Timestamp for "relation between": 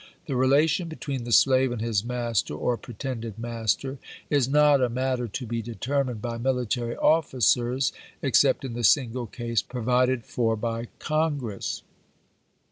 0.35-1.25